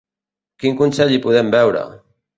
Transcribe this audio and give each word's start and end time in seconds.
Quin 0.63 0.79
consell 0.81 1.13
hi 1.17 1.19
podem 1.27 1.55
veure? 1.57 1.85